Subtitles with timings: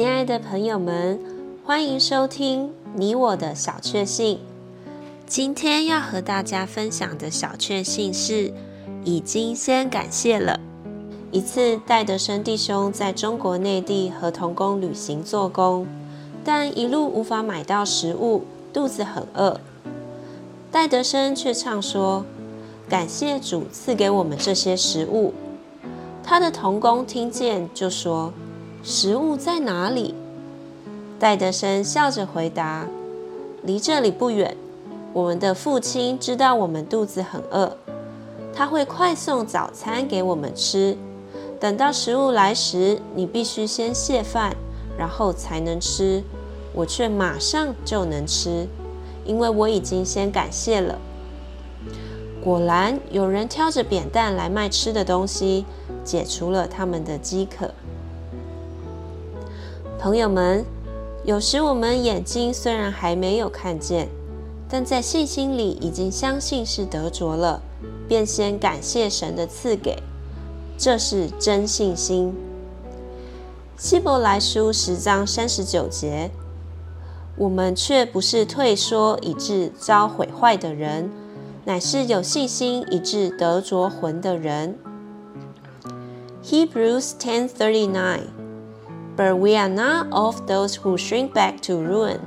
[0.00, 1.18] 亲爱的朋友们，
[1.64, 4.38] 欢迎收听你我的小确幸。
[5.26, 8.52] 今天要和大家分享的小确幸是，
[9.02, 10.60] 已经先感谢了。
[11.32, 15.84] 一次，戴德生弟兄在中国内地和同工旅行做工，
[16.44, 19.60] 但一路无法买到食物，肚子很饿。
[20.70, 22.24] 戴德生却唱说
[22.88, 25.34] ：“感谢主赐给我们这些食物。”
[26.22, 28.32] 他的同工听见就说。
[28.90, 30.14] 食物在哪里？
[31.20, 32.88] 戴德生笑着回答
[33.62, 34.56] ：“离这里不远。
[35.12, 37.76] 我们的父亲知道我们肚子很饿，
[38.54, 40.96] 他会快送早餐给我们吃。
[41.60, 44.56] 等到食物来时，你必须先谢饭，
[44.96, 46.24] 然后才能吃。
[46.72, 48.66] 我却马上就能吃，
[49.26, 50.98] 因为我已经先感谢了。”
[52.42, 55.66] 果然，有人挑着扁担来卖吃的东西，
[56.02, 57.70] 解除了他们的饥渴。
[59.98, 60.64] 朋友们，
[61.24, 64.08] 有时我们眼睛虽然还没有看见，
[64.68, 67.60] 但在信心里已经相信是得着了，
[68.06, 70.00] 便先感谢神的赐给，
[70.78, 72.32] 这是真信心。
[73.76, 76.30] 希伯来书十章三十九节，
[77.36, 81.10] 我们却不是退缩以致遭毁坏的人，
[81.64, 84.78] 乃是有信心以致得着魂的人。
[86.44, 88.37] Hebrews ten thirty nine。
[89.18, 92.20] But we are not of those who shrink back to ruin,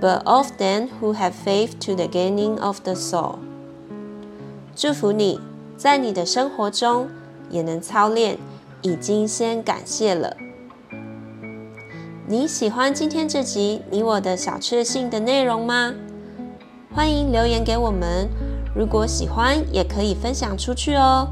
[0.00, 3.38] but of them who have faith to the gaining of the soul.
[4.76, 5.40] 祝福你，
[5.76, 7.08] 在你的生活中
[7.50, 8.38] 也能操练，
[8.82, 10.36] 已经先感谢了。
[12.28, 15.92] 你喜欢今天这集你我的小确幸的内容吗？
[16.94, 18.28] 欢迎留言给我们。
[18.76, 21.26] 如果喜欢，也可以分享出去哦。